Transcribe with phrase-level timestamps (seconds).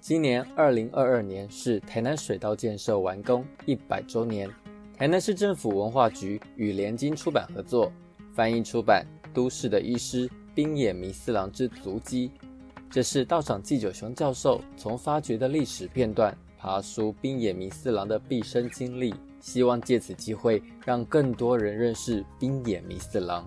[0.00, 4.48] 今年二零二二年是台南水道建设完工一百周年，
[4.96, 7.92] 台南市政府文化局与联经出版合作，
[8.32, 12.32] 翻译出版《都市的医师冰野弥四郎之足迹》。
[12.88, 23.46] 这是道场纪久雄教授从发掘的历史片段爬书冰野弥四郎的毕生经历，希望借此机会让更多人认识冰野弥四郎。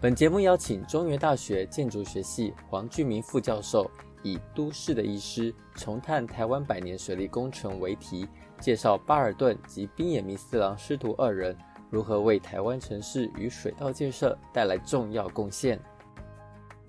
[0.00, 3.88] 本节目邀请中原大学建筑学系黄俊明副教授。
[4.22, 8.28] 以都市的医师重探台湾百年水利工程为题，
[8.58, 11.56] 介绍巴尔顿及滨野弥四郎师徒二人
[11.90, 15.78] 如何为台湾城市与水道建设带来重要贡献。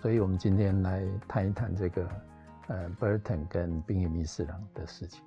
[0.02, 2.10] 所以，我们今天来谈一谈这个
[2.68, 5.22] 呃，Burton 跟滨野弥四郎的事情。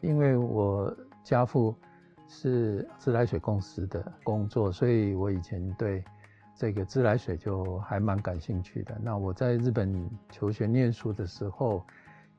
[0.00, 0.94] 因为我
[1.24, 1.74] 家父
[2.28, 6.04] 是自来水公司的工作，所以我以前对。
[6.58, 8.96] 这个自来水就还蛮感兴趣的。
[9.02, 11.82] 那我在日本求学念书的时候，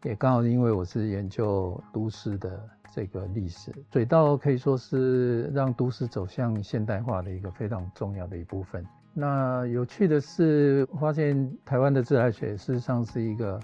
[0.04, 8.84] 也刚好因为我是研究都市的这个历史，水稻可以说是让都市走向现代化的一个非常重要的一部分。
[9.14, 13.60] 那有趣的是，发现台湾的自来水事实上是一个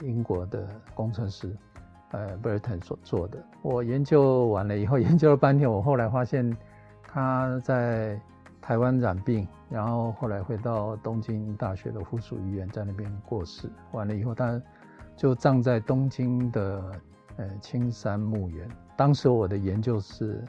[0.00, 1.56] 英国的工程师，
[2.10, 3.38] 呃，Burton 所做的。
[3.62, 6.56] 我研究完了以后， 研究了半天，我后来发现
[7.04, 8.20] 他在。
[8.62, 13.68] 台湾染病，然后后来回到东京大学的附属医院，在那边过世。
[13.90, 14.62] 完了以后，他
[15.16, 16.92] 就葬在东京的
[17.38, 18.68] 呃青山墓园。
[18.96, 20.40] 当时我的研究室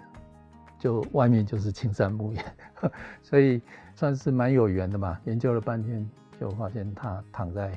[0.78, 2.46] 就外面就是青山墓园，
[3.24, 3.60] 所以
[3.96, 5.20] 算是蛮有缘的嘛。
[5.26, 6.08] 研究了半天，
[6.40, 7.76] 就发现他躺在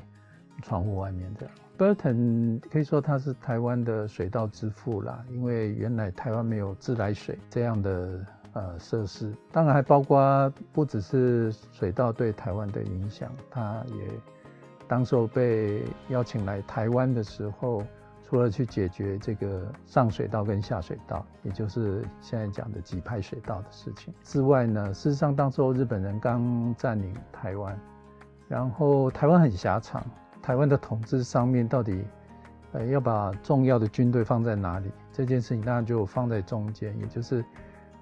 [0.61, 1.55] 窗户外面这样。
[1.79, 8.23] Burton 可以说他是台湾的水稻之父啦，因为原来台湾没有自来水这样的。
[8.57, 14.09] 呃，设施当然还包括不只是水稻对台湾的影响，他也
[14.87, 17.83] 当时候被邀请来台湾的时候，
[18.23, 27.79] 除了去解决这个上水道跟下水道，也就是现在讲的几排水道的事情之外呢，事实上当时候日本人刚占领台湾，
[28.47, 30.03] 然后台湾很狭长，
[30.41, 32.03] 台湾的统治上面到底
[32.71, 34.89] 呃要把重要的军队放在哪里？
[35.13, 37.45] 这件事情当然就放在中间，也就是。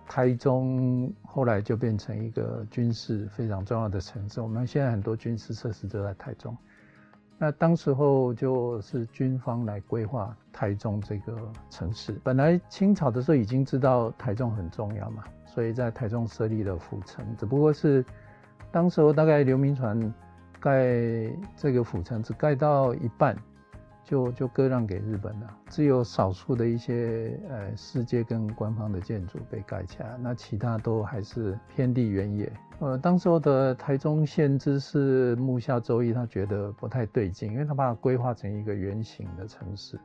[0.08, 4.40] 台中后来就变成一个军事非常重要的城市。
[4.40, 6.56] 我们现在很多军事设施都在台中。
[7.38, 11.36] 那当时候就是军方来规划台中这个
[11.70, 12.20] 城市。
[12.24, 17.26] 本来清朝的时候已经知道台中很重要嘛，所以在台中设立了府城。
[17.38, 18.06] 只不过是
[18.72, 20.14] 当时候大概刘铭传
[20.62, 20.96] 盖
[21.58, 23.36] 这个府城只盖到一半。
[24.06, 32.54] 就就割让给日本了，只有少数的一些呃世界跟官方的建筑被盖起来，那其他都还是偏地原野。
[32.80, 40.00] 呃，当时候的台中县知事木下周一，他觉得不太对劲，因为他把它规划成一个圆形的城市，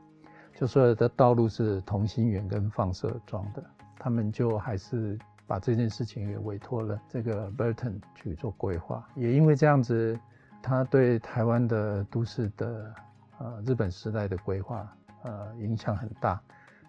[0.55, 3.63] 就所有的道路是同心圆跟放射状的，
[3.99, 9.07] 他们就还是把这件事情也委托了这个 Burton 去做规划。
[9.15, 10.19] 也因为这样子，
[10.63, 12.95] 他对台湾的都市的。
[13.41, 14.87] 呃，日本时代的规划，
[15.23, 16.39] 呃，影响很大。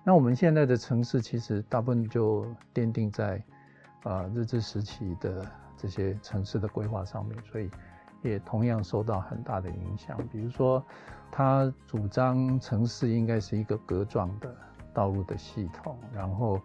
[0.04, 3.42] 那我们现在的城市其实大部分就奠定在，
[4.04, 7.72] 呃，日治时期的这些城市的规划上面，所以
[8.22, 10.18] 也同样受到很大的影响。
[10.28, 10.86] 比如说，
[11.32, 14.54] 他主张城市应该是一个格状的
[14.94, 16.60] 道路的系统，然后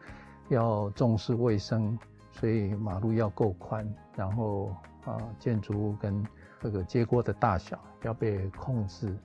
[0.49, 1.97] 要重视卫生，
[2.33, 4.75] 所以马路要够宽，然后
[5.05, 6.27] 啊，建筑物跟
[6.61, 9.17] 这个街锅的大小要被控制。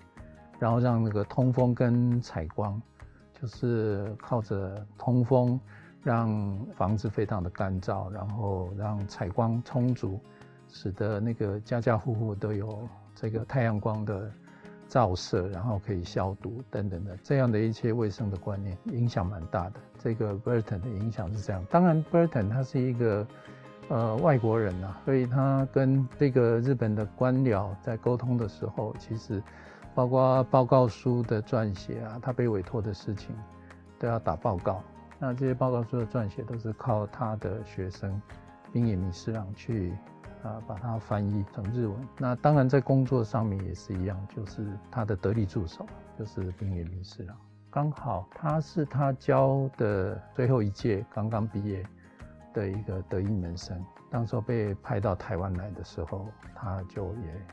[0.61, 2.79] 然后让那个通风跟采光，
[3.33, 5.59] 就是靠着通风，
[6.03, 10.19] 让房子非常的干燥，然后让采光充足，
[10.69, 14.31] 使得那个家家户户都有这个太阳光的
[14.87, 19.79] 照射，然后可以消毒等等的，这样的一些卫生的观念影响蛮大的。
[19.97, 23.25] 这个 Burton 的影响是这样，当然 Burton 他是一个
[23.87, 29.41] 呃外国人呐，所以他跟这个日本的官僚在沟通的时候，其实。
[29.93, 33.35] 包括报告书的撰写啊，他被委托的事情
[33.99, 34.81] 都要打报告。
[35.19, 38.19] 那这些报告书的撰写都是靠他的学生
[38.71, 39.93] 冰野弥四郎去
[40.43, 41.95] 啊把它翻译成日文。
[42.17, 45.85] 那当然在工作上面也是一样，就是他的得力助手
[46.17, 47.37] 就是冰野弥四郎。
[47.69, 51.85] 刚好他是他教的最后一届刚刚毕业
[52.53, 57.45] 的一个得意门生，当时候被派到台湾来的时候，他就也。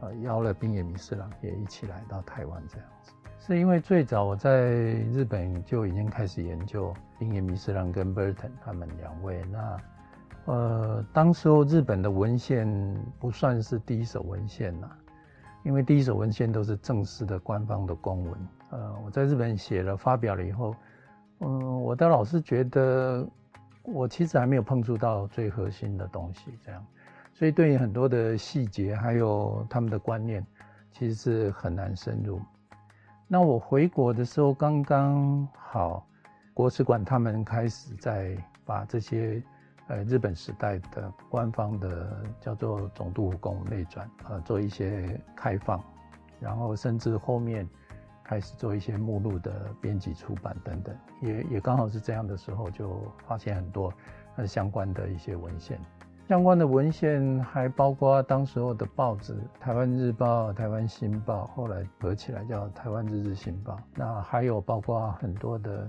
[0.00, 9.42] 呃，邀了冰野弥四郎也一起来到台湾，这样子，是因为最早我在日本就已经开始研究冰野弥四郎跟 Burton 他们两位。
[9.50, 9.76] 那，
[10.52, 12.66] 呃，当时候日本的文献
[13.18, 14.90] 不算是第一手文献呐，
[15.62, 18.48] 因为第一手文献都是正式的官方的公文。
[18.70, 20.74] 呃，我在日本写了发表了以后，
[21.40, 23.26] 嗯，我的老师觉得
[23.82, 26.84] 我其实还没有碰触到最核心的东西，这样，
[27.36, 30.42] 所以对于很多的细节还有他们的观念，
[30.90, 32.40] 其实是很难深入。
[33.28, 36.06] 那我回国的时候刚刚好，
[36.54, 38.34] 国史馆他们开始在
[38.64, 39.42] 把这些。
[39.88, 45.80] 呃，日本时代的官方的叫做总督府公内传，呃，做一些开放，
[46.40, 47.64] 然后甚至后面
[48.24, 50.92] 开始做一些目录的编辑出版等等，
[51.22, 53.92] 也也刚好是这样的时候，就发现很多
[54.34, 55.78] 呃相关的一些文献，
[56.28, 65.88] 相关的文献还包括当时候的报纸《台湾日报》《台湾新报》，后来合起来叫《台湾日日新报》，那还有包括很多的。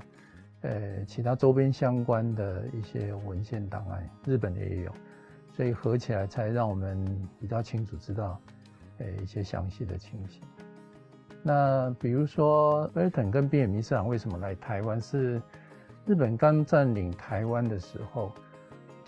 [0.62, 4.92] 呃，其他周边相关的一些文献档案，日本的也有，
[5.56, 7.06] 所以合起来才让我们
[7.40, 8.40] 比较清楚知道，
[8.98, 10.42] 呃，一些详细的情形。
[11.44, 15.00] 那比如说，尔腾跟边野弥市长为什么来台湾？
[15.00, 15.40] 是
[16.08, 18.32] 日本刚占领台湾的时候，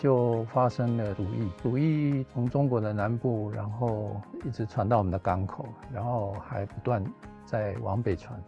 [0.00, 7.04] 就发生了鼠疫，鼠疫从中国的南部，然后一直传到我们的港口，然后还不断
[7.44, 8.42] 在往北传，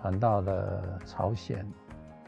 [0.00, 1.64] 传到了朝鲜。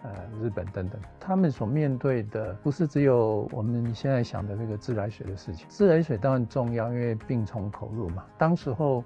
[0.04, 0.10] 呃，
[0.40, 5.66] 日本等等，他们所面对的不是只有我们现在想的这个自来水的事情。
[5.68, 8.24] 自来水当然重要，因为病从口入嘛。
[8.36, 9.02] 当时候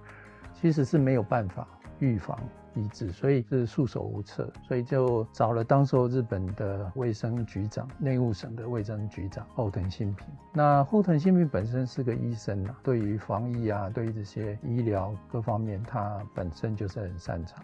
[0.53, 1.67] 其实是没有办法
[1.99, 2.39] 预防
[2.75, 10.27] 医治，所以是束手无策，所以就找了当时候日本的卫生局长，内务省的卫生局长后藤新平。
[10.53, 17.63] 那后藤新平本身是个医生啊，对于防疫啊，对于这些医疗各方面，他本身就是很擅长。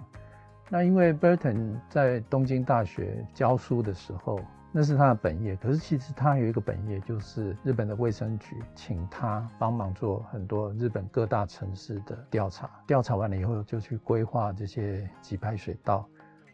[0.70, 4.38] 那因为 Burton 在东京大学教书的时候，
[4.70, 5.56] 那是他的本业。
[5.56, 12.70] 可是其实他有一个本业，就是日本的卫生局请他帮忙做很多日本各大城市的调查。
[12.86, 16.06] 调查完了以后，就去规划这些集排水道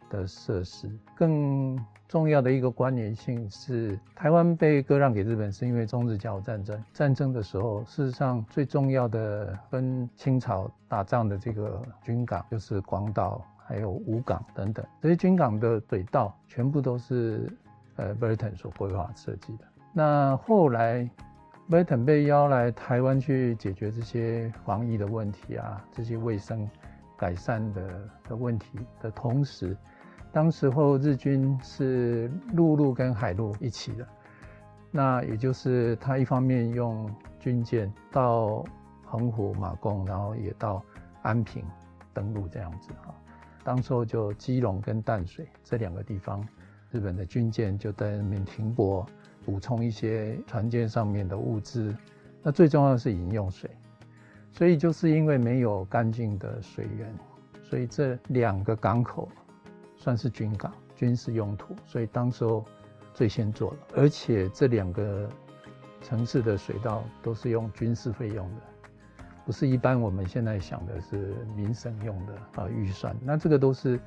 [0.08, 0.90] 的设施。
[1.16, 6.82] 更重要的一个关联性是，台湾被割让给日本，是因为中日甲午战争。
[6.93, 13.44] 战争的时候，事实上最重要的跟清朝打仗的这个军港就是广岛。
[13.67, 17.50] 还有武港等等，这些军港的水道全部都是
[17.96, 19.64] 呃 Burton 所规划设计的。
[19.93, 21.08] 那后来
[21.70, 26.69] Burton 被邀来台湾去解决这些防疫的问题啊，这些卫生
[27.17, 29.76] 改善的的问题的同时，
[30.32, 34.06] 当时候日军是陆路跟海路一起的，
[34.91, 37.08] 那也就是他一方面用
[37.38, 38.64] 军舰到
[39.06, 40.82] 澎湖马公，然后也到
[41.23, 41.64] 安平
[42.12, 43.14] 登陆这样子哈。
[43.62, 46.46] 当时候就基隆跟淡水这两个地方，
[46.94, 49.05] 日本的军舰就在那边停泊，
[49.44, 51.93] 补充一些船舰上面的物资。
[52.41, 53.69] 那最重要的是饮用水，
[54.52, 57.12] 所以就是因为没有干净的水源，
[57.64, 59.29] 所以这两个港口
[59.96, 62.64] 算是军港，军事用途，所以当时候
[63.12, 63.79] 最先做了。
[63.96, 65.29] 而且这两个
[66.00, 68.61] 城市的水道都是用军事费用的。
[69.44, 73.99] 不是一般我们现在想的是民生用的啊预算，那这个都是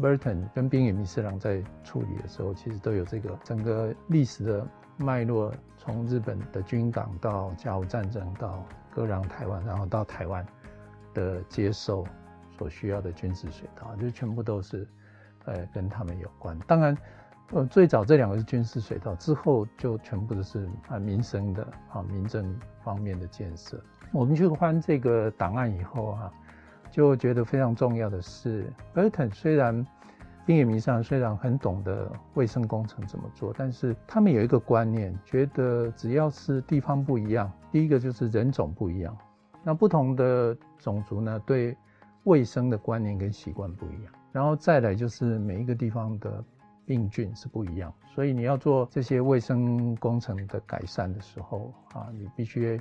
[0.00, 4.66] Burton 跟冰野弥四郎在处理的时候，其实都有这个整个历史的
[4.96, 8.64] 脉络，从日本的军港到甲午战争到
[8.94, 10.44] 割让台湾，然后到台湾
[11.12, 12.06] 的接受
[12.58, 14.86] 所需要的军事水道，就全部都是
[15.44, 16.58] 呃跟他们有关。
[16.66, 16.96] 当然，
[17.52, 23.80] 呃最早这两个是军事水道，之后就全部都是啊民生的啊民政方面的建设。
[24.12, 26.32] 我们去翻这个档案以后啊，
[26.94, 29.84] 就觉得非常重要的是，Burton 虽然
[30.46, 39.16] 冰野弥上虽然很懂得卫生工程怎么做，但是他们有一个观念，觉得只要是地方不一样，第一个就是人种不一样，
[39.64, 41.76] 那不同的种族呢，对
[42.22, 46.44] 卫生的观念跟习惯不一样，然后再来就是每一个地方的
[46.86, 52.80] 病菌是不一样，所以你要做这些卫生工程的改善的时候啊，你必须。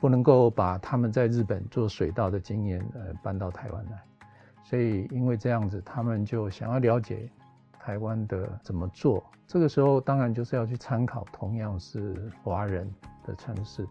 [0.00, 4.02] 不能够把他们在日本做水稻的经验，呃，搬到台湾来，
[4.64, 7.28] 所以因为这样子，他们就想要了解
[7.78, 9.22] 台湾的怎么做。
[9.46, 12.90] 这个时候，当然就是要去参考同样是华人
[13.26, 13.86] 的城市。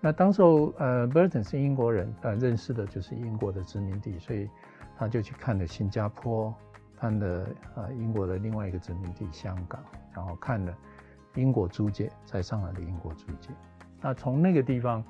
[0.00, 4.48] 那当时候，呃，Burton 是英国人，呃，认识的就是英国的殖民地，所以
[4.96, 6.54] 他就去看了新加坡，
[6.96, 9.78] 看了呃英国的另外一个殖民地香港，
[10.14, 10.74] 然后看了
[11.34, 13.50] 英国租界在上海的英国租界。
[14.00, 15.04] 那从那个地方。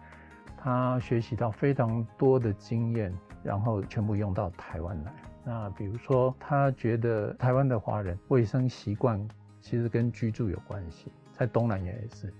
[0.62, 3.12] 他学习到非常多的经验，
[3.42, 5.12] 然后全部用到台湾来。
[5.42, 9.26] 那比如说，他觉得台湾的华人卫生习惯
[9.58, 12.32] 其实跟居住有关系，在东南亚也是，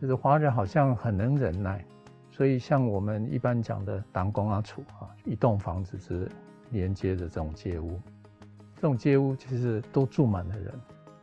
[0.00, 1.82] 就是华人好像很能忍耐，
[2.30, 6.30] 所以像我们一般讲的挡工啊、处啊，一栋房子是
[6.70, 7.98] 连接的这种街屋，
[8.76, 10.74] 这种街屋其实都住满了人，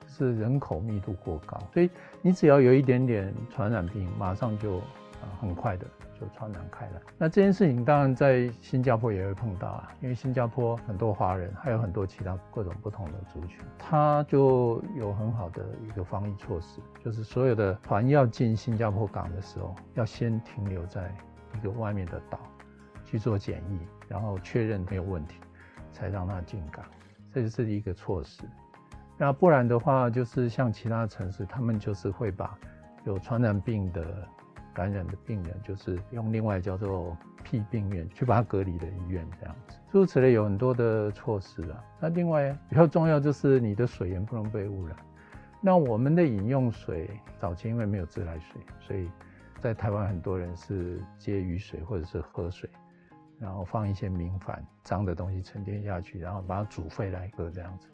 [0.07, 1.91] 是人口密度过高，所以
[2.23, 5.85] 你只要有一点点传染病，马上就啊很快的。
[6.19, 7.01] 就传染开来。
[7.17, 21.15] 那这件事情当然在新加坡也会碰到啊，因为新加坡很多华人，还有很多其他各种不同的族群，他就有很好的一个防疫措施，就是所有的船要进新加坡港的时候，要先停留在
[21.55, 22.39] 一个外面的岛
[23.05, 25.39] 去做检疫，然后确认没有问题，
[25.91, 26.83] 才让他进港。
[27.33, 28.43] 这就是一个措施。
[29.17, 32.57] 那不然的话，就是像其他城市，他们就是会把
[33.05, 34.27] 有传染病的。
[34.73, 41.83] 感染的病人就是用另外叫做 P 病院去把它隔离的医院这样子，诸如此类有很多的措施啊。
[41.99, 44.95] 那另外比较重要就是你的水源不能被污染。
[45.61, 49.09] 那我们的饮用水早期因为没有自来水，所以
[49.59, 52.69] 在台湾很多人是接雨水或者是喝水，
[53.39, 57.87] 然后放一些明矾脏的东西沉淀下去，然后把它煮沸来喝这样子。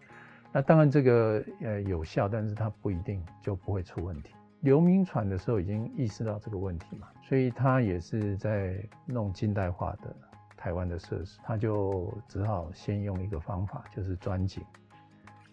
[0.52, 4.36] 那当然这个呃有效，但是它不一定就不会出问题。
[4.62, 10.16] 刘铭传的时候已经意识到这个问题嘛，所以他也是在弄近代化的
[10.58, 14.64] 台湾的设施，他就只好先用一个方法，就是钻井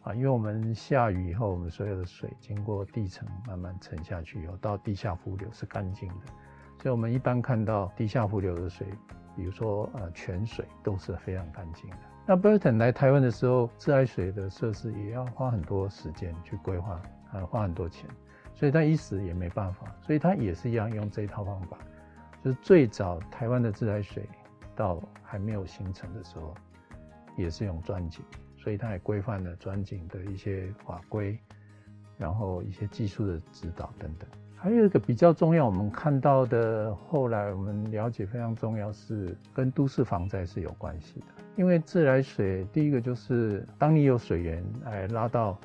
[0.02, 6.26] 啊，因为我们下雨以后，我们所有的水经过地层慢慢沉下去以后，到地下湖流是干净的，
[6.80, 8.86] 所以我们一般看到地下湖流的水，
[9.36, 11.96] 比如说呃泉水都是非常干净的。
[12.24, 17.00] 那 Burton 来台湾的时候，自来水的设施也要花很多时间去规划，
[17.32, 18.08] 啊，花很多钱。
[18.62, 21.76] 所以他一时也没办法，所以他也是一样用这一套方法，
[22.44, 24.22] 就是最早台湾的自来水
[24.76, 26.54] 到还没有形成的时候，
[27.36, 28.24] 也是用钻井，
[28.56, 31.36] 所以他也规范了钻井的一些法规，
[32.16, 34.28] 然后一些技术的指导等等。
[34.54, 41.26] 还有一个比较重要，我们看到的后来我们了解非常重要是跟都市防灾是有关系的，
[41.56, 45.58] 因为自来水第一个就是当你有水源哎拉到。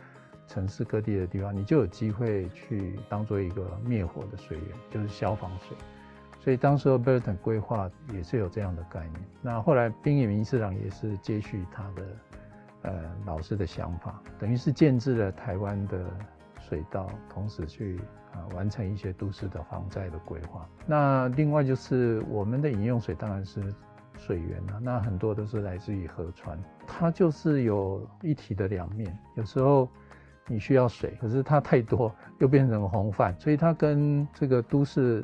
[0.48, 5.76] 城市各地的地方，你就有机会去当做一个灭火的水源，就是消防水。
[6.40, 9.14] 所以当时 Burton 规划也是有这样的概念。
[9.42, 12.04] 那后来滨野明市长也是接续他的
[12.84, 12.94] 呃
[13.26, 16.06] 老师的想法，等于是建制了台湾的
[16.58, 18.00] 水道，同时去
[18.34, 20.66] 啊完成一些都市的防灾的规划。
[20.86, 23.62] 那另外就是我们的饮用水当然是
[24.18, 29.90] 水源啊，那很多都是来自于河川，它就是有一体的两面，有时候。
[30.48, 35.24] 你需要水，可是它太多又变成洪泛，所以它跟这个都市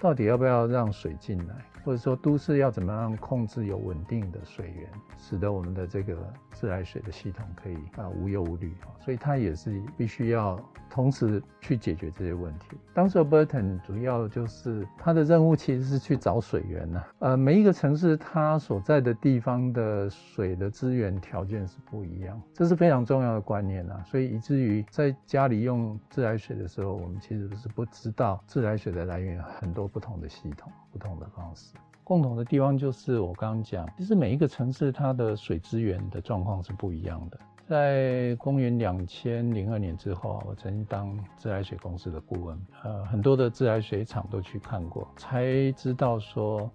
[0.00, 1.54] 到底要不要让水进来？
[1.84, 6.16] 或者说，都市要怎么样控制有稳定的水源，使得我们的这个
[6.52, 8.92] 自来水的系统可以啊无忧无虑啊？
[9.00, 10.60] 所以它也是必须要
[10.90, 12.76] 同时去解决这些问题。
[12.92, 17.02] 当时 Burton 主要就是他的任务其实是去找水源呐。
[17.20, 24.02] 呃，每一个城市它所在的地方的水的资源条件是不一样，这是非常重要的观念啊。
[24.06, 30.70] 所以以至于在家里用自来水的时候，我们其实是不知道自来水的来源很多不同的系统。
[30.92, 31.69] 不同的方式，
[32.10, 37.38] 共同的地方就是我刚刚讲，其实每一个城市它的水资源的状况是不一样的。
[37.68, 46.68] 在公元两千零二年之后，我曾经当自来水公司的顾问，呃，很多的自来水厂都去看过，才知道说，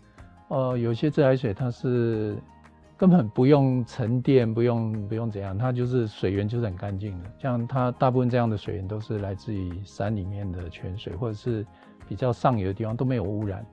[0.48, 2.38] 呃，有些自来水它是
[2.96, 7.30] 根本不用沉淀，不用不用怎样，它就是水源就是很干净的。
[7.38, 11.68] 像它大部分这样的水源都是来自于山里面的泉水，或者是
[12.08, 13.66] 比较上游的地方都没有污染。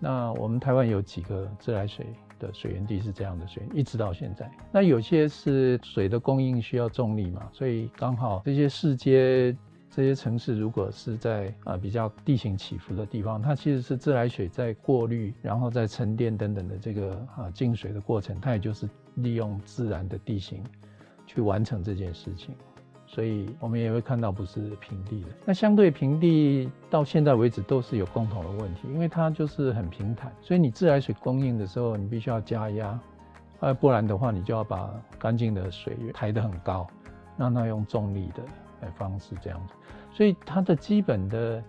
[0.00, 2.06] 那我们台湾有几个自来水
[2.38, 4.50] 的水源地是这样的水源，一直到现在。
[4.70, 9.56] 那有些是水的供应需要重力嘛，所以刚好这些市街、
[9.90, 20.62] 这些城市，如果是在啊比较地形起伏的地方，它其实是自来水在过滤，然后在沉淀等等的这个啊进水的过程，它也就是利用自然的地形
[21.26, 22.54] 去完成这件事情。
[23.10, 33.00] 所以我们也会看到不是平地的，那相对平地到现在为止都是有共同的问题，因为它就是很平坦，所以你自来水供应的时候，你必须要加压，
[33.60, 36.86] 呃，不然的话你就要把干净的水抬得很高，
[37.38, 39.72] 让它用重力的方式这样子，
[40.12, 41.64] 所以它的基本的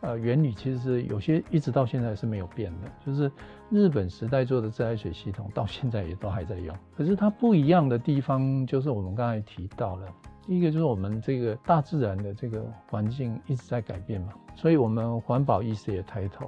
[0.00, 3.28] 呃原理其实是有些一直到现在是没有变的，就是
[3.68, 10.06] 日本时代做的自来水系统到现在也都还在用，可是它不一样的地方就是我们刚才提到了。
[10.46, 16.46] 第一个就是我们这个大自然的这个环境一直在改变嘛，所以我们环保意识也抬头，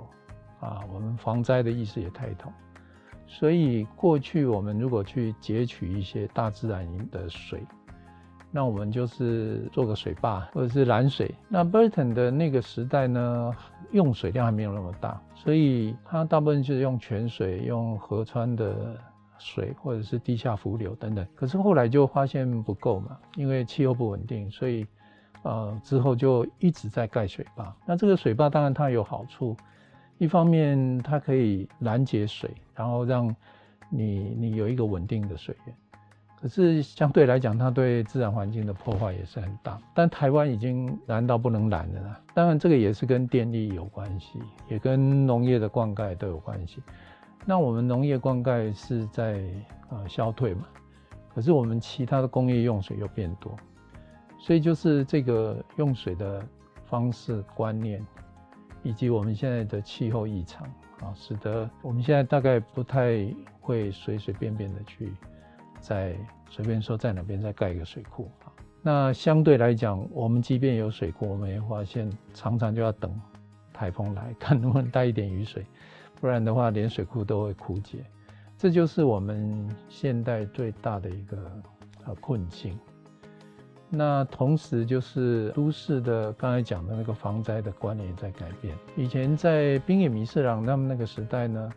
[0.61, 2.51] 啊，我们防灾的意识也抬头，
[3.27, 7.63] 所以过去我们如果去截取一些大自然的水，
[8.51, 11.35] 那我们就是做个水坝或者是拦水。
[11.49, 13.55] 那 Burton 的那个时代呢，
[13.93, 18.97] 用水量还没有那么大，所以它大部分就是用泉水、用河川的
[19.39, 21.27] 水或者是地下浮流等等。
[21.35, 24.87] 可是后来就发现不够嘛，因为气候不稳定，所以
[25.43, 27.75] 呃之后就一直在盖水坝。
[27.87, 29.57] 那这个水坝当然它有好处，
[30.19, 33.35] 一方面它可以拦截水，然后让
[33.89, 35.75] 你你有一个稳定的水源。
[36.39, 39.79] 可是相对来讲，它对自然环境的破坏也是很大。
[39.95, 42.21] 但台湾已经难到不能拦的了。
[42.35, 44.39] 当然，这个也是跟电力有关系，
[44.69, 46.83] 也跟农业的灌溉都有关系。
[47.49, 49.41] 那我们农业灌溉是在
[49.89, 50.67] 呃消退嘛？
[51.33, 53.57] 可是我们其他的工业用水又变多，
[54.37, 56.45] 所以就是这个用水的
[56.87, 58.05] 方式观念，
[58.83, 60.67] 以及我们现在的气候异常
[61.01, 63.27] 啊，使得我们现在大概不太
[63.61, 65.13] 会随随便便的去。
[65.79, 66.17] 在
[66.49, 68.51] 随便说在哪边再盖一个水库啊？
[68.83, 73.15] 那相对来讲，我们即便有水库，我们也发现常常就要等
[73.73, 75.65] 台风来看能不能带一点雨水，
[76.21, 78.05] 不然的话连水库都会枯竭。
[78.59, 81.37] 这就是我们现代最大的一个
[82.07, 82.79] 呃困境。
[83.89, 88.77] 那同时就是都市的刚才讲的那个防灾的观念也在改变。
[88.97, 91.71] 以前在滨野弥四郎他们那个时代呢，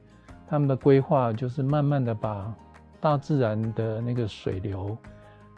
[0.47, 2.51] 他们的规划就是慢慢的把
[2.99, 4.97] 大自然的那个水流，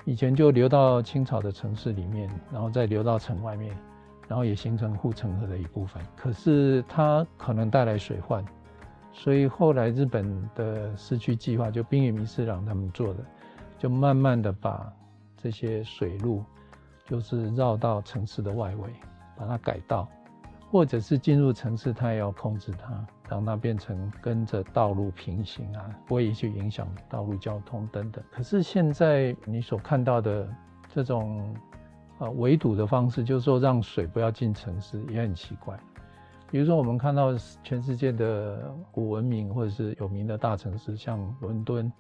[0.04, 3.74] 以前就流到青草的城市里面，然后再流到城外面，
[4.28, 6.04] 然后也形成护城河的一部分。
[6.18, 8.44] 可是它可能带来水患，
[9.13, 13.25] 所以后来日本的市区计划，就滨野弥四郎他们做的，
[13.77, 14.91] 就慢慢的把
[15.38, 16.44] 这些水路，
[17.06, 18.89] 就是绕到城市的外围，
[19.38, 20.08] 把它改道。
[20.72, 28.24] 或者是进入城市，他也要控制它，让它变成跟着道路平行啊，不会去影响道路交通等等。
[28.32, 30.48] 可是现在你所看到的
[30.88, 31.53] 这种
[32.20, 35.77] 呃围堵的方式，就是说让水不要进城市，也很奇怪。
[36.51, 41.91] 比如说我们看到全世界的古文明或者是有名的大城市，像伦敦，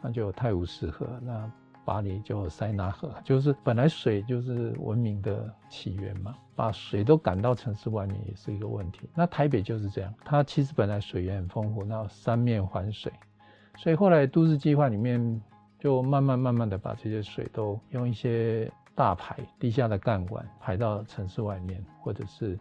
[0.00, 1.48] 那就泰晤士河那。
[1.82, 9.08] 巴黎就塞纳河，就是本来水就是文明的起源嘛，把水都赶到城市外面也是一个问题。
[9.14, 13.10] 那台北就是这样，它其实本来水源很丰富，那三面环水，
[13.76, 15.42] 所以后来都市计划里面
[15.80, 22.56] 就慢慢慢慢的把这些水都用一些大排地下的干管排到城市外面，或者是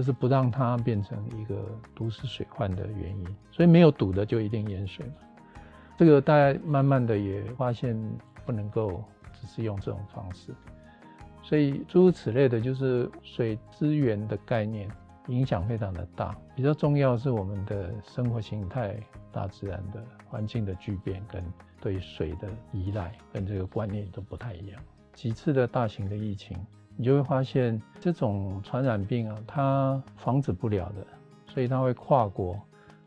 [0.00, 3.36] 就是不让它变成一个都市水患的原因。
[3.52, 5.12] 所以没有堵的就一定淹水嘛。
[5.98, 7.96] 这个大家慢慢的也发现。
[8.46, 10.52] 不能够只是用这种方式，
[11.40, 14.90] 所以诸如此类的，就是水资源的概念
[15.28, 16.36] 影响非常的大。
[16.56, 18.98] 比较重要是我们的生活形态、
[19.30, 21.44] 大自然的环境的巨变跟
[21.80, 24.82] 对水的依赖，跟这个观念都不太一样。
[25.12, 26.58] 几次的大型的疫情，
[27.00, 31.06] 你就会发现这种传染病啊，它防止不了的，
[31.46, 32.60] 所以它会跨国，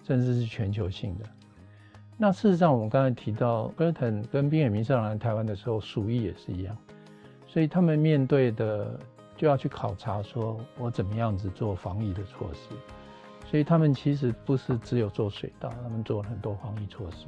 [0.03, 1.25] 甚至是全球性的。
[2.17, 6.75] 那事实上，我们刚才提到 Burton 跟滨野弥上来台湾的时候，鼠疫也是一样，
[7.45, 8.99] 所以他们面对的
[9.37, 12.69] 就要去考察，说我怎么样子做防疫的措施。
[13.45, 17.27] 所以他们其实不是只有做水稻，他们做了很多防疫措施。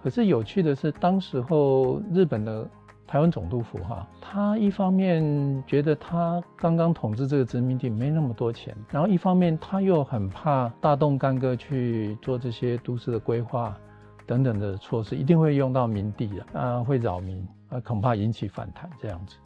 [0.00, 2.70] 可是有趣的是，当时候日本的
[3.12, 5.22] 台湾总督府哈，他一方面
[5.66, 13.76] 觉得他刚刚统治这个殖民地没那么多钱，然后一方面他又很怕大动干戈去做这些都市的规划。
[14.24, 19.36] 等等的措施一定会用到民地的啊，会扰民啊，恐怕引起反弹这样子。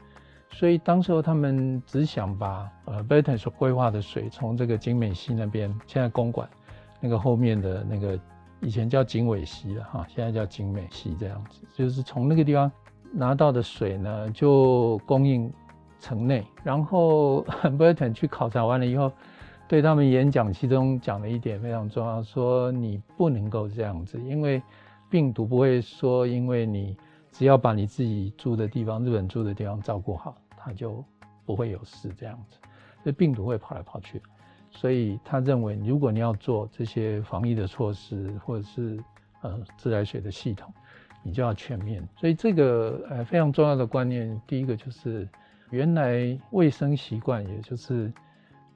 [0.48, 6.48] 所以当时候他们只想把呃 b e t o n 所规划的水从这个景美溪那边，现在公馆
[7.00, 8.16] 那个后面的那个
[8.60, 12.70] 以前叫景尾溪了哈，现在叫景美溪这样子，就是从那个地方
[13.16, 15.52] 拿到的水呢，就供应
[15.98, 16.46] 城内。
[16.62, 17.40] 然后
[17.78, 19.10] b e t o n 去考察完了以后。
[19.68, 24.62] 对他们演讲，其中讲了一点非常重要，说你不能够这样子，因为
[25.10, 26.96] 病毒不会说，因为你
[27.32, 31.04] 只要把你自己住的地方、日本住的地方照顾好，它就
[31.44, 32.58] 不会有事这样子。
[33.04, 34.22] 这病毒会跑来跑去，
[34.70, 39.02] 所以他认为，如果你要做这些防疫的措施，或者是
[39.40, 40.72] 呃自来水的系统，
[41.26, 42.08] 你就要全面。
[42.16, 45.28] 所以这个呃非常重要的观念，第一个就是
[45.70, 48.12] 原来卫生习惯，也就是。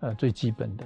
[0.03, 0.85] 呃，最基本的，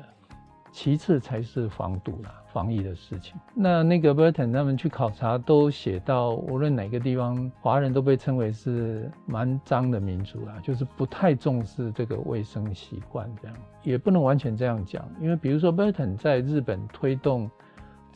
[0.72, 3.36] 其次才是防堵啦，防疫的事情。
[3.54, 17.48] 那那个 Burton 他们去考察，都写到，无论哪个地方，华人都被称为是蛮脏的民族啦，就是不太重视这个卫生习惯，这样也不能完全这样讲，因为比如说 Burton 在日本推动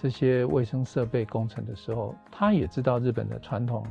[0.01, 3.85] 这些卫生设备工程的时候，他也知道日本的传统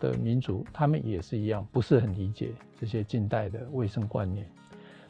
[0.00, 4.44] 的民族，他们也是一样，不是很理解这些近代的卫生观念，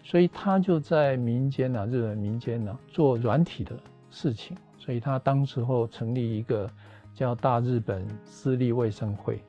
[0.02, 3.74] 所以他就在民间呢，日本民间呢做软体的
[4.10, 6.70] 事情，所以他当时候成立一个
[7.14, 9.42] 叫大日本私立卫生会。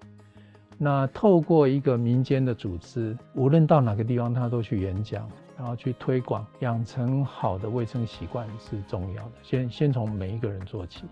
[0.78, 9.32] 那透过一个民间的组织，无论到哪个地方，他都去演讲，然后去推广，养成好的卫生习惯是重要的。
[9.43, 11.04] 先先从每一个人做起，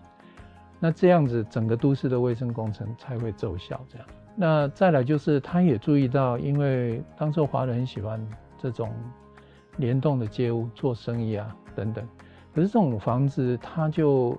[0.80, 3.78] 那这样子整个都市的卫生工程才会奏效。
[3.90, 8.18] 这样，那再来就是他也注意到，因为当时华人很喜欢
[8.56, 8.90] 这种
[9.76, 12.08] 联动的街屋做生意啊等等，
[12.54, 14.34] 可是这种房子它就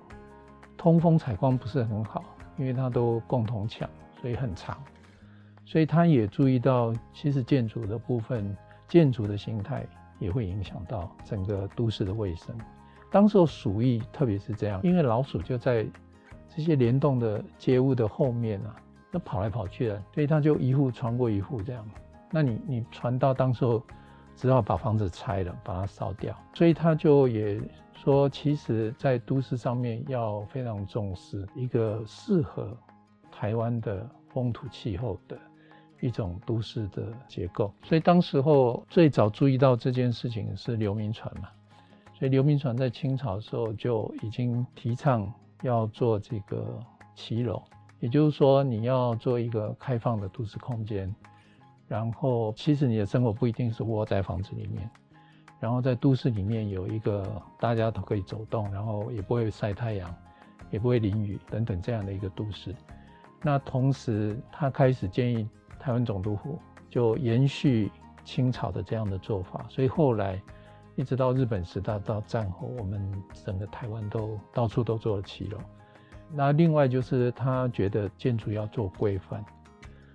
[0.75, 2.23] 通风采光不是很好，
[2.57, 3.87] 因为它都共同墙，
[4.19, 4.75] 所以很长。
[5.65, 9.85] 所以他也注意到，其实建筑的部分，建筑的形态
[10.19, 12.55] 也会影响到整个都市的卫生。
[13.11, 15.85] 当时候鼠疫，特别是这样，因为老鼠就在
[16.47, 18.75] 这些联动的街屋的后面啊，
[19.11, 21.83] 那跑来跑去的，所以它就一户传过一户这样。
[22.31, 23.81] 那你你传到当时候，
[24.35, 26.37] 只好把房子拆了，把它烧掉。
[26.53, 27.59] 所以他就也
[27.93, 32.77] 说，其实在都市上面要非常重视一个适合
[33.31, 35.37] 台湾的风土气候的。
[36.01, 41.49] 一种都市的结构，所以当时候最早注意到这件事情是刘铭传嘛，
[42.17, 45.29] 所以刘铭传在清朝的时候就已经提倡
[45.61, 46.79] 要做这个
[47.15, 47.61] 骑楼，
[47.99, 51.13] 也就是说你要做一个开放的都市空间，
[51.87, 54.89] 然后其实你的生活不一定是窝在房子里面，
[55.59, 60.15] 然后在都市里面有一个大家都可以走动，然后也不会晒太阳，
[60.71, 62.73] 也不会淋雨等等这样的一个都市。
[63.41, 65.45] 那同时他开始建议。
[65.79, 67.89] 台湾总督府就延续
[68.25, 70.39] 清朝的这样的做法，所以后来
[70.95, 73.11] 一直到日本时代到战后，我们
[73.45, 75.57] 整个台湾都到处都做了骑楼。
[76.31, 79.43] 那另外就是他觉得建筑要做规范，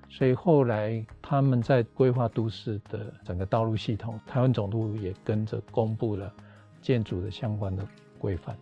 [0.08, 6.32] 所以后来他们在规划都市的整个道路系统，台湾总督也跟着公布了
[6.80, 7.84] 建筑的相关的
[8.18, 8.56] 规范。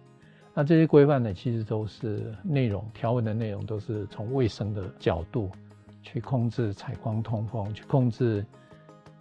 [0.54, 5.50] 那这些规范呢，其实都是内容条文的内容，都是从卫生的角度。
[6.02, 8.44] 去控制采光通风，去控制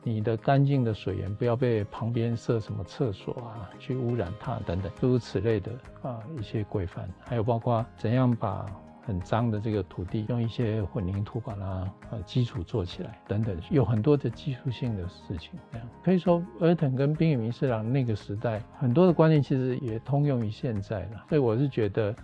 [0.04, 8.66] 你的干净的水源，不要被旁边设什么厕所啊，去污染它等等，诸如此类的啊一些规范，还有包括怎样把
[9.06, 15.52] 很脏的这个土地用一些混凝土把它呃基础做起来等等，有很多的技术性的事情。
[15.72, 22.16] 这样可以说，尔腾跟滨野明四郎那个时代很多的观念其实也通用于现在了，所以我是觉得。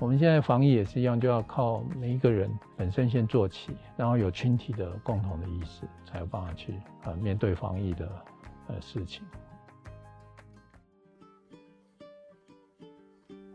[0.00, 8.08] 我们现在防疫也是一样，就要靠每一个人本身先做起，然后有群体的共同的意识，才有办法去呃面对防疫的
[8.68, 9.24] 呃事情。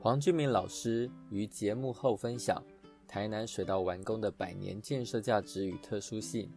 [0.01, 2.61] 黄俊明老师于节目后分享
[3.07, 6.51] 台南水稻完工的百年建设价值与特殊性，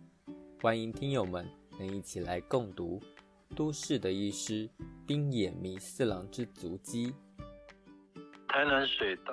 [0.61, 3.01] 欢迎听友们能一起来共读
[3.55, 4.69] 都市的医师
[5.07, 7.15] 丁野弥四郎之足迹。
[8.49, 9.33] 台南水道，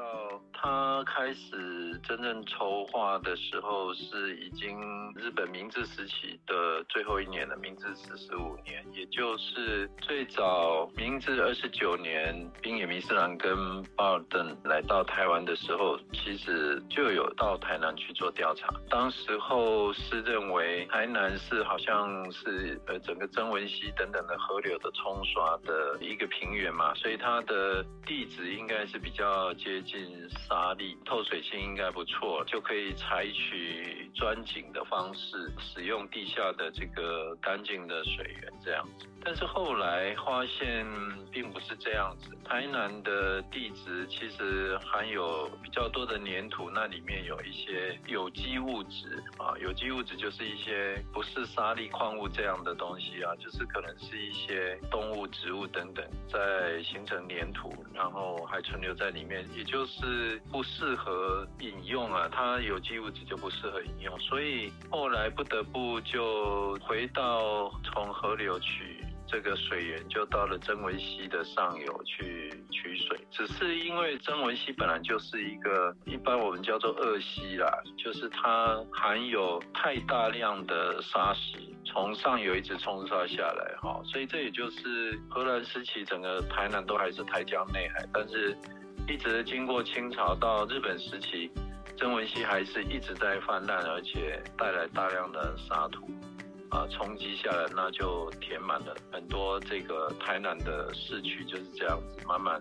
[0.63, 18.67] 他开始真正筹划的时候是已经日本明治时期的最后一年了，明治四十五年，也就是最早明治二十九年，冰野弥次郎跟巴尔登来到台湾的时候，其实就有到台南去做调查。
[18.89, 29.13] 当时候是认为台南是好像是呃整个曾文溪等等的河流的冲刷的一个平原嘛，所以它的地质应该是比。
[29.13, 39.05] 较接近沙砾，透水性应该不错，就可以采取钻井的方方式，使用地下的这个干净的水源这样子。
[39.25, 40.85] 但是后来发现
[41.31, 69.01] 并不是这样子，台南的地质其实含有比较多的粘土，那里面有一些有机物质啊，有机物质就是一些不是沙砾矿物这样的东西啊，就是可能是一些动物、植物等等在形成粘土，然后还存留在里面，也就是不适合饮用啊，它有机物质就不适合饮用，所以后来不得不就回到从河流取。
[69.33, 77.67] 这个水源就到了曾文溪的上游去取水，只是因为曾文溪本来就是一个一般我们叫做恶溪啦，
[77.97, 88.55] 就是它含有太大量的沙石，从上游一直冲刷下来，哈，所以这也就是荷兰时期整个台南都还是台江内海，但是
[89.07, 91.49] 一直经过清朝到日本时期，
[91.97, 96.07] 曾文溪还是一直在泛滥，而且带来大量的沙土。
[96.73, 102.59] 啊，冲击下来，那就填满了很多这个台南的市区，就是这样子慢慢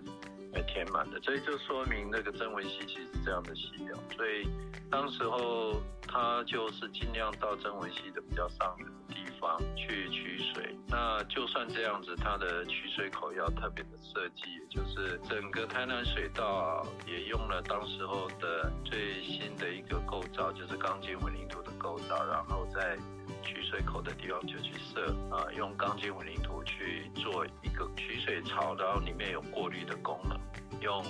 [0.52, 4.46] 来填满的，所以就说明那个曾文溪其实是这样的溪流，所以
[4.90, 10.76] 当时候它就是尽量到曾文溪的比较上游的地方去取水。
[10.88, 22.98] 那就算这样子，它的取水口要特别的设计，也就是整个台南水道也用了当时候的最新的一个构造，就是钢筋混凝土的构造，然后再
[23.42, 30.38] 取水口的地方就去设啊，用钢筋混凝土去做一个取水槽，然后里面有过滤的功能，
[30.80, 31.04] 用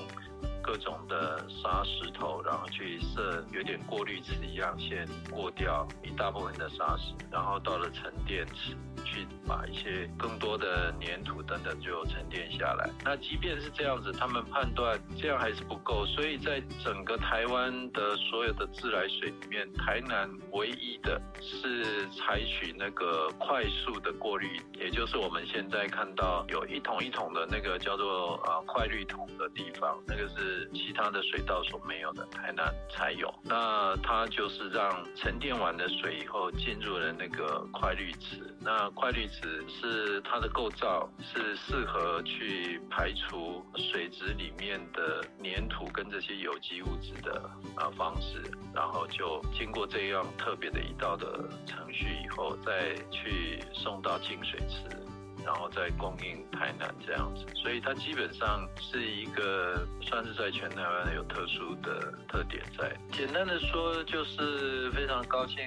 [0.62, 8.76] 各种的沙石头，然后去设有点过滤池一样，先过掉一大部分的沙石，然后到了沉淀池。
[9.04, 12.88] 去把一些更多的粘土等等就沉淀下来。
[13.04, 33.32] 那即便是这样子，他们判断这样还是不够，所以在整个台湾的所有的自来水里面，台南唯一的是采取那个快速的过滤，也就是我们现在看到有一桶一桶的那个叫做啊快滤桶的地方，那个是其他的水道所没有的，台南才有。
[33.42, 38.91] 那它就是让沉淀完的水以后进入了那个快滤池，那。
[38.94, 48.42] 快滤池是它的构造是适合去排除水质里面的粘土跟这些有机物质的啊方式，
[48.74, 54.88] 然后就经过这样特别的一道的程序以后，再去送到净水池，
[55.44, 62.96] 然后再供应台南这样子，所以它基本上是一个算是在全台湾有特殊的特点在。
[63.10, 65.58] 简单的说，就是非常高兴。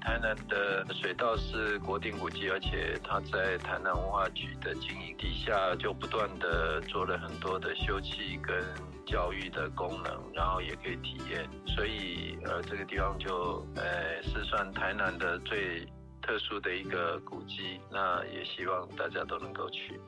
[0.00, 8.64] 台南的水稻是国定古迹，而且它在台南文化局的经营底下，就不断的做了很多的修葺跟
[9.06, 15.86] 教育的功能，然后也可以体验，所以呃这个地方就呃是算台南的最
[16.22, 20.00] 特殊的一个古迹，那也希望大家都能够去。